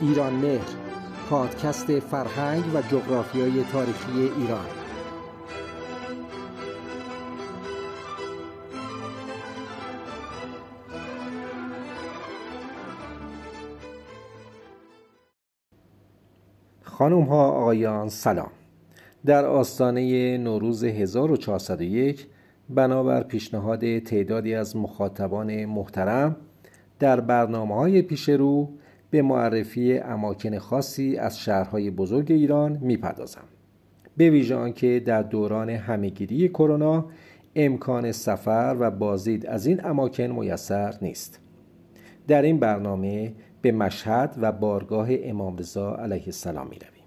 [0.00, 0.68] ایران مهر
[1.30, 4.66] پادکست فرهنگ و جغرافیای تاریخی ایران.
[16.84, 18.59] خانم ها آقایان سلام.
[19.26, 22.26] در آستانه نوروز 1401
[22.70, 26.36] بنابر پیشنهاد تعدادی از مخاطبان محترم
[26.98, 28.70] در برنامه های پیش رو
[29.10, 33.44] به معرفی اماکن خاصی از شهرهای بزرگ ایران می‌پردازم.
[34.16, 37.06] به ویژه آنکه در دوران همهگیری کرونا
[37.56, 41.40] امکان سفر و بازدید از این اماکن میسر نیست.
[42.28, 46.99] در این برنامه به مشهد و بارگاه امام رضا علیه السلام می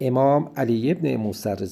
[0.00, 1.68] امام علی ابن موسی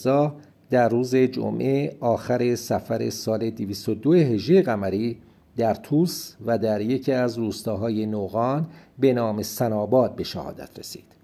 [0.71, 5.19] در روز جمعه آخر سفر سال 202 هجری قمری
[5.57, 8.67] در توس و در یکی از روستاهای نوغان
[8.99, 11.16] به نام سناباد به شهادت رسید.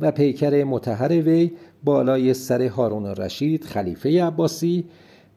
[0.00, 1.52] و پیکر متحر وی
[1.84, 4.84] بالای سر هارون رشید خلیفه عباسی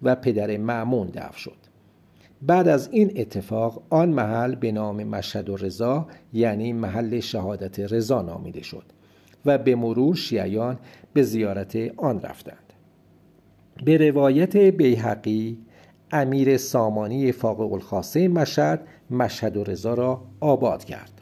[0.04, 1.58] و پدر معمون دفن شد.
[2.42, 8.22] بعد از این اتفاق آن محل به نام مشهد و رضا یعنی محل شهادت رضا
[8.22, 8.84] نامیده شد
[9.46, 10.80] و به مرور شیعیان
[11.14, 12.74] به زیارت آن رفتند.
[13.86, 15.58] به روایت بیحقی
[16.12, 21.21] امیر سامانی فاقق الخاصه مشهد مشهد و رضا را آباد کرد.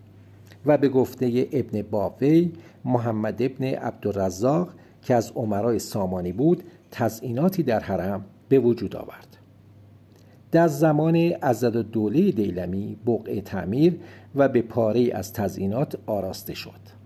[0.65, 2.51] و به گفته ابن باوی
[2.85, 4.69] محمد ابن عبدالرزاق
[5.01, 9.37] که از عمرای سامانی بود تزئیناتی در حرم به وجود آورد.
[10.51, 13.99] در زمان ازد دوله دیلمی بقعه تعمیر
[14.35, 16.99] و به پاره از تزئینات آراسته شد.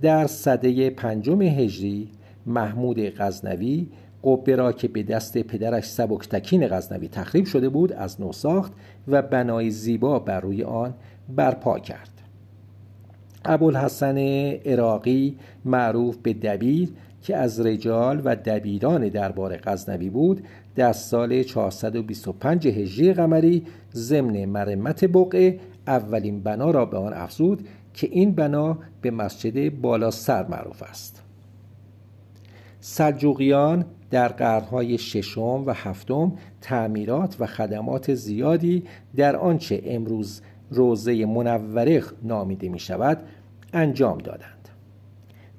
[0.00, 2.08] در صده پنجم هجری
[2.46, 3.88] محمود غزنوی
[4.24, 8.72] قبه را که به دست پدرش سبکتکین غزنوی تخریب شده بود از نو ساخت
[9.08, 10.94] و بنای زیبا بر روی آن
[11.36, 12.11] برپا کرد.
[13.44, 14.18] ابوالحسن
[14.66, 16.88] عراقی معروف به دبیر
[17.22, 20.44] که از رجال و دبیران دربار غزنوی بود
[20.74, 28.08] در سال 425 هجری قمری ضمن مرمت بقعه اولین بنا را به آن افزود که
[28.10, 31.22] این بنا به مسجد بالا سر معروف است.
[32.80, 38.84] سلجوقیان در قرنهای ششم و هفتم تعمیرات و خدمات زیادی
[39.16, 40.40] در آنچه امروز
[40.74, 43.18] روزه منوره نامیده می شود
[43.72, 44.68] انجام دادند.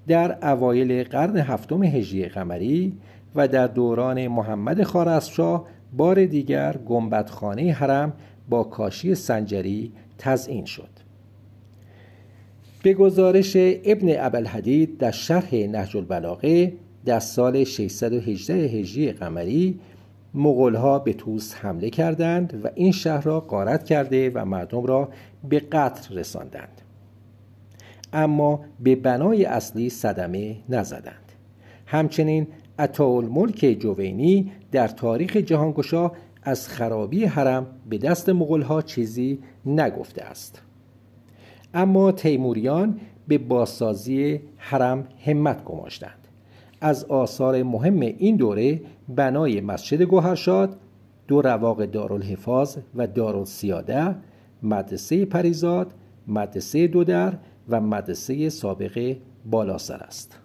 [0.07, 2.93] در اوایل قرن هفتم هجری قمری
[3.35, 5.65] و در دوران محمد خارزمشاه
[5.97, 8.13] بار دیگر گنبدخانه حرم
[8.49, 10.89] با کاشی سنجری تزئین شد.
[12.83, 13.53] به گزارش
[13.85, 16.73] ابن ابوالحدید در شرح نهج البلاغه
[17.05, 19.79] در سال 618 هجری قمری
[20.33, 25.09] مغولها به توس حمله کردند و این شهر را غارت کرده و مردم را
[25.49, 26.81] به قتل رساندند.
[28.13, 31.31] اما به بنای اصلی صدمه نزدند.
[31.85, 32.47] همچنین
[33.07, 36.11] ملک جوینی در تاریخ جهانگشا
[36.43, 40.61] از خرابی حرم به دست مغولها چیزی نگفته است.
[41.73, 46.22] اما تیموریان به بازسازی حرم همت گماشتند.
[46.83, 50.77] از آثار مهم این دوره بنای مسجد گوهرشاد
[51.27, 54.15] دو رواق دارالحفاظ و دارالسیاده
[54.63, 55.93] مدرسه پریزاد
[56.27, 57.33] مدرسه دودر
[57.69, 60.39] و مدرسه سابقه بالاسر است.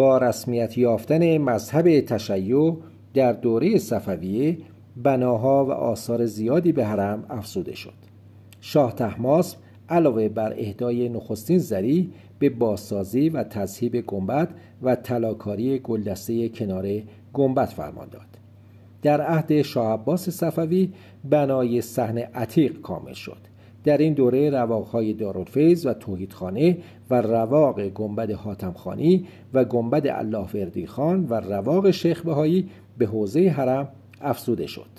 [0.00, 2.76] با رسمیت یافتن مذهب تشیع
[3.14, 4.58] در دوره صفویه
[4.96, 7.92] بناها و آثار زیادی به حرم افزوده شد.
[8.60, 9.58] شاه تحماسب
[9.88, 14.48] علاوه بر اهدای نخستین زری به بازسازی و تذهیب گنبد
[14.82, 17.02] و تلاکاری گلدسته کنار
[17.32, 18.38] گنبد فرمان داد.
[19.02, 20.92] در عهد شاه عباس صفوی
[21.24, 23.49] بنای صحن عتیق کامل شد.
[23.84, 26.78] در این دوره رواقهای دارالفیض و توحیدخانه
[27.10, 32.68] و رواق گنبد حاتمخانی و گنبد الله وردی خان و رواق شیخ بهایی
[32.98, 33.88] به حوزه حرم
[34.20, 34.90] افزوده شد.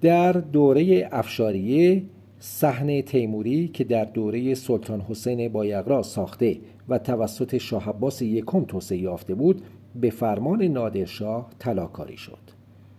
[0.00, 2.02] در دوره افشاریه
[2.38, 6.56] صحن تیموری که در دوره سلطان حسین بایقرا ساخته
[6.88, 9.62] و توسط شاه عباس یکم توسعه یافته بود
[9.94, 12.38] به فرمان نادرشاه طلاکاری شد.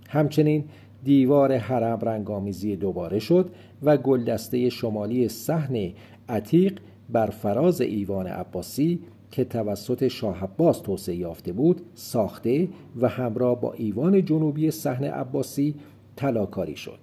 [0.10, 0.64] همچنین
[1.04, 3.50] دیوار حرم رنگامیزی دوباره شد
[3.84, 5.94] و گلدسته شمالی صحن
[6.30, 6.80] عتیق
[7.10, 9.00] بر فراز ایوان عباسی
[9.32, 12.68] که توسط شاه عباس توسعه یافته بود ساخته
[13.02, 15.76] و همراه با ایوان جنوبی صحن عباسی
[16.16, 17.00] طلاکاری شد.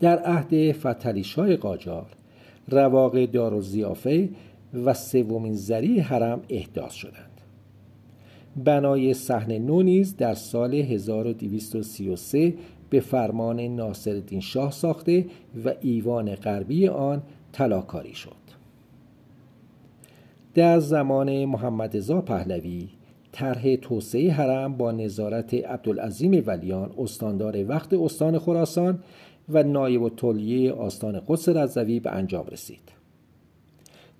[0.00, 2.06] در عهد فتلیشای قاجار
[2.68, 4.28] رواق دار و زیافه
[4.84, 7.40] و سومین زری حرم احداث شدند.
[8.64, 12.54] بنای صحن نو نیز در سال 1233
[12.90, 15.26] به فرمان ناصرالدین شاه ساخته
[15.64, 17.22] و ایوان غربی آن
[17.52, 18.46] طلاکاری شد.
[20.54, 22.88] در زمان محمد رضا پهلوی
[23.32, 28.98] طرح توسعه حرم با نظارت عبدالعظیم ولیان استاندار وقت استان خراسان
[29.48, 30.10] و نایب و
[30.78, 32.92] آستان قدس رضوی به انجام رسید.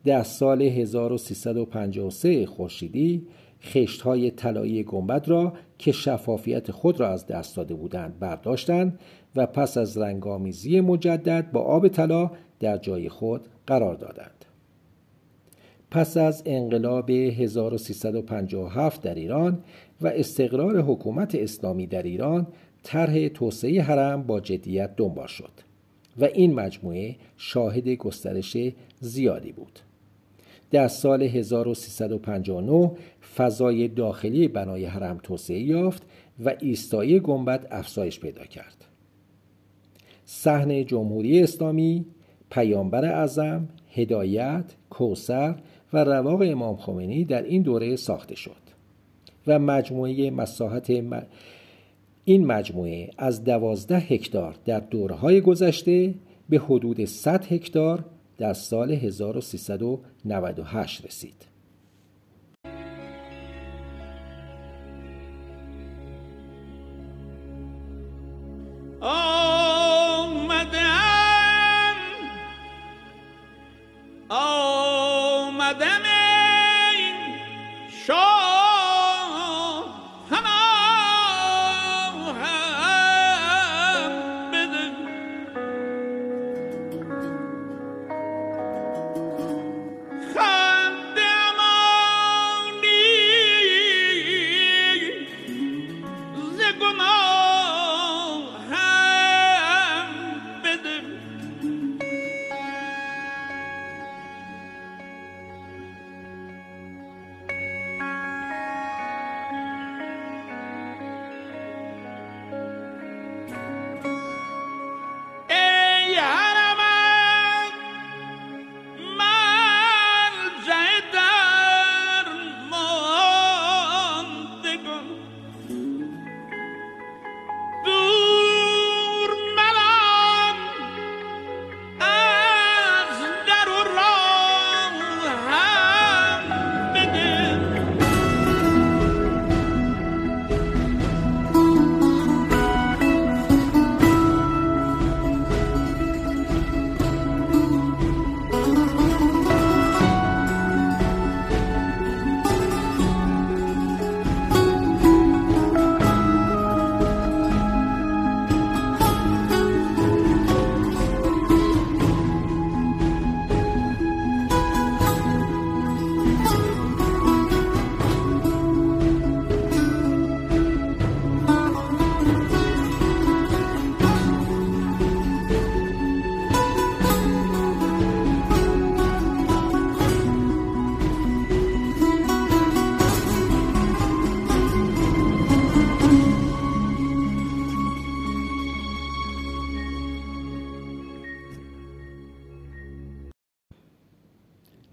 [0.04, 3.26] در سال 1353 خورشیدی
[3.66, 8.98] خشت های طلایی گنبد را که شفافیت خود را از دست داده بودند برداشتند
[9.36, 12.30] و پس از رنگامیزی مجدد با آب طلا
[12.60, 14.44] در جای خود قرار دادند.
[15.90, 19.58] پس از انقلاب 1357 در ایران
[20.00, 22.46] و استقرار حکومت اسلامی در ایران
[22.82, 25.50] طرح توسعه حرم با جدیت دنبال شد
[26.18, 28.56] و این مجموعه شاهد گسترش
[29.00, 29.78] زیادی بود.
[30.70, 32.90] در سال 1359
[33.36, 36.02] فضای داخلی بنای حرم توسعه یافت
[36.44, 38.84] و ایستایی گنبد افزایش پیدا کرد.
[40.24, 42.06] صحن جمهوری اسلامی
[42.50, 45.54] پیامبر اعظم هدایت کوسر
[45.92, 48.66] و رواق امام خمینی در این دوره ساخته شد
[49.46, 50.90] و مجموعه مساحت
[52.24, 56.14] این مجموعه از دوازده هکتار در دورهای گذشته
[56.48, 58.04] به حدود 100 هکتار
[58.38, 61.55] در سال 1398 رسید.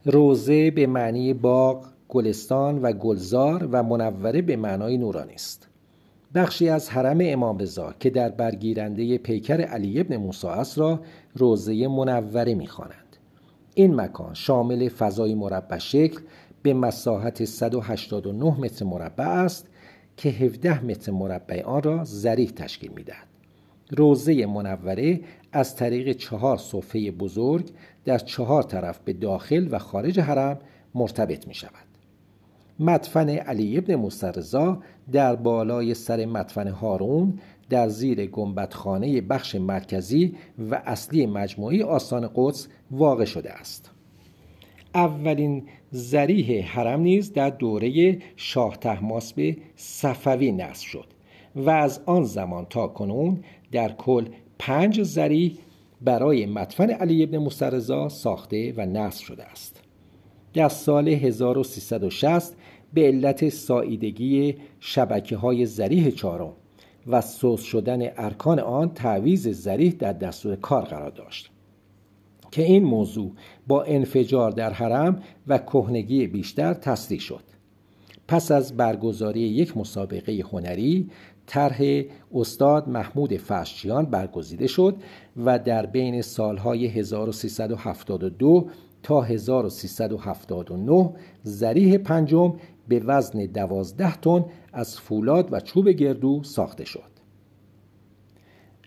[0.05, 5.67] روزه به معنی باغ گلستان و گلزار و منوره به معنای نورانی است.
[6.35, 10.99] بخشی از حرم امام رضا که در برگیرنده پیکر علی ابن موسی است را
[11.35, 13.17] روزه منوره می‌خوانند.
[13.75, 16.19] این مکان شامل فضای مربع شکل
[16.63, 19.67] به مساحت 189 متر مربع است
[20.17, 23.32] که 17 متر مربع آن را ظریف تشکیل می‌دهد.
[23.89, 25.19] روزه منوره
[25.51, 27.69] از طریق چهار صفحه بزرگ
[28.05, 30.59] در چهار طرف به داخل و خارج حرم
[30.95, 31.93] مرتبط می شود.
[32.79, 40.35] مدفن علی ابن مسترزا در بالای سر مدفن هارون در زیر گنبدخانه بخش مرکزی
[40.71, 43.91] و اصلی مجموعه آستان قدس واقع شده است
[44.95, 48.77] اولین زریح حرم نیز در دوره شاه
[49.35, 51.05] به صفوی نصب شد
[51.55, 54.25] و از آن زمان تا کنون در کل
[54.59, 55.57] پنج زریح
[56.01, 59.81] برای مدفن علی ابن موسی ساخته و نصب شده است.
[60.53, 62.55] در سال 1360
[62.93, 66.53] به علت ساییدگی شبکه های زریح چهارم
[67.07, 71.49] و سوس شدن ارکان آن تعویز زریح در دستور کار قرار داشت
[72.51, 73.31] که این موضوع
[73.67, 77.52] با انفجار در حرم و کهنگی بیشتر تصدیق شد.
[78.33, 81.09] پس از برگزاری یک مسابقه هنری
[81.45, 82.01] طرح
[82.33, 84.95] استاد محمود فرشچیان برگزیده شد
[85.45, 88.69] و در بین سالهای 1372
[89.03, 91.09] تا 1379
[91.43, 92.53] زریح پنجم
[92.87, 97.13] به وزن دوازده تن از فولاد و چوب گردو ساخته شد.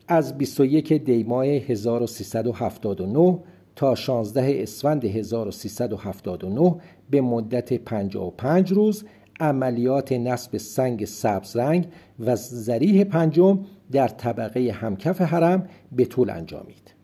[0.09, 3.39] از 21 دیماه 1379
[3.77, 6.75] تا 16 اسفند 1379
[7.11, 9.05] به مدت 55 روز
[9.41, 11.87] عملیات نصب سنگ سبز رنگ
[12.21, 16.95] و زریح پنجم در طبقه همکف حرم به طول انجامید.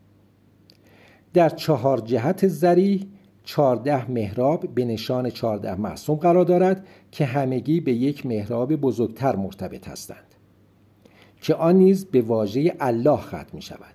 [1.33, 3.05] در چهار جهت زریح
[3.43, 9.87] چهارده محراب به نشان چهارده معصوم قرار دارد که همگی به یک محراب بزرگتر مرتبط
[9.87, 10.35] هستند
[11.41, 13.93] که آن نیز به واژه الله ختم می شود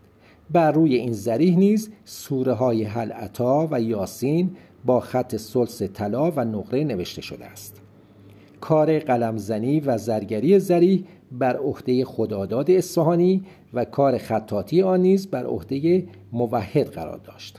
[0.51, 3.29] بر روی این زریح نیز سوره های حل
[3.71, 7.88] و یاسین با خط سلس طلا و نقره نوشته شده است.
[8.61, 13.43] کار قلمزنی و زرگری زریح بر عهده خداداد اصفهانی
[13.75, 17.59] و کار خطاطی آن نیز بر عهده موحد قرار داشت.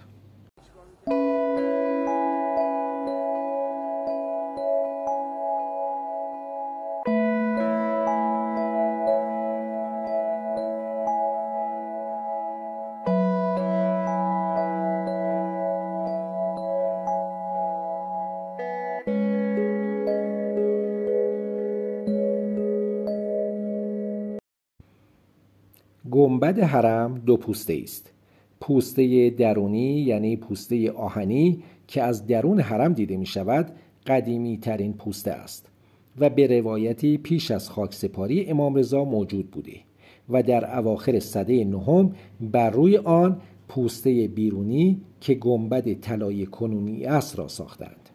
[26.20, 28.12] گنبد حرم دو پوسته است
[28.62, 33.72] پوسته درونی یعنی پوسته آهنی که از درون حرم دیده می شود
[34.08, 35.70] قدیمی ترین پوسته است
[36.20, 39.74] و به روایتی پیش از خاک سپاری امام رضا موجود بوده
[40.30, 42.12] و در اواخر صده نهم
[42.42, 48.10] بر روی آن پوسته بیرونی که گنبد طلای کنونی است را ساختند.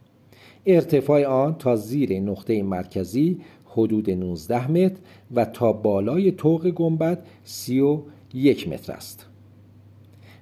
[0.66, 3.40] ارتفاع آن تا زیر نقطه مرکزی
[3.74, 4.96] حدود 19 متر
[5.34, 9.26] و تا بالای طوق گنبد 31 متر است.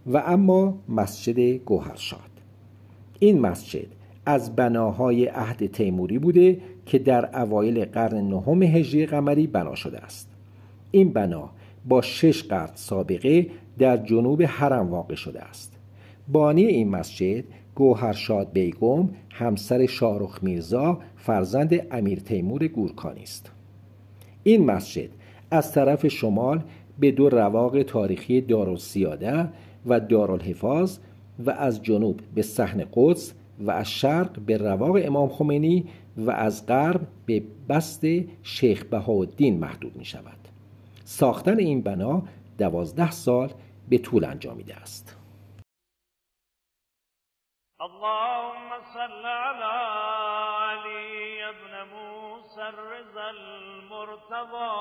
[0.07, 2.21] و اما مسجد گوهرشاد.
[3.19, 3.87] این مسجد
[4.27, 10.29] از بناهای عهد تیموری بوده که در اوایل قرن نهم هجری قمری بنا شده است.
[10.91, 11.51] این بنا
[11.89, 13.47] با شش قرن سابقه
[13.79, 15.73] در جنوب حرم واقع شده است.
[16.29, 23.51] بانی این مسجد گوهرشاد بیگم همسر شاهرخ میرزا فرزند امیر تیمور گورکانی است.
[24.43, 25.09] این مسجد
[25.51, 26.63] از طرف شمال
[26.99, 29.49] به دو رواق تاریخی دارالسیاده
[29.87, 30.99] و دارالحفاظ
[31.47, 35.85] و از جنوب به صحن قدس و از شرق به رواق امام خمینی
[36.17, 38.05] و از غرب به بست
[38.43, 40.39] شیخ بهاءالدین محدود می شود
[41.05, 42.23] ساختن این بنا
[42.59, 43.51] دوازده سال
[43.89, 45.17] به طول انجامیده است.
[47.83, 49.65] اللهم صل على
[50.63, 54.73] علي ابن موسى الرضا المرتضى.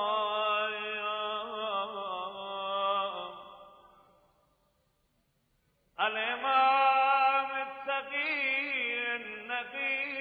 [6.00, 10.12] الإمام التقي النبي.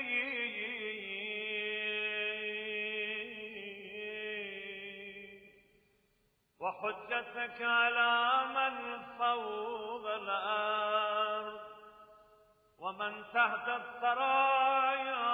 [6.60, 8.74] وحجتك على من
[9.20, 10.61] فوق الأرض.
[12.82, 15.32] ومن تحت الثرايا.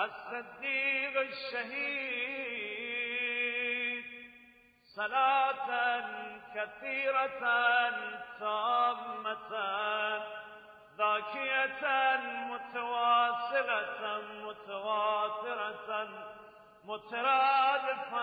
[0.00, 2.32] الصديق الشهيد
[4.96, 5.68] صلاة
[6.54, 7.42] كثيرة
[8.40, 9.52] تامة
[10.98, 11.84] ذاكية
[12.50, 14.00] متواصلة
[14.44, 16.08] متواترة
[16.84, 18.22] مترادفة.